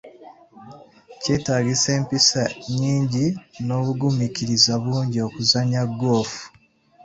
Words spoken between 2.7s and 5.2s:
nyingi n'obugumiikiriza bungi